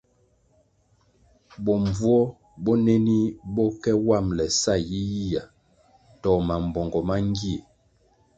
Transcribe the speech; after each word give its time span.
Bombvuo 1.65 2.19
bonenih 2.63 3.25
bo 3.53 3.63
ke 3.81 3.91
wambʼle 4.07 4.45
sa 4.61 4.73
yiyihya 4.89 5.43
to 6.21 6.29
mambpongo 6.47 6.99
mangie, 7.09 7.57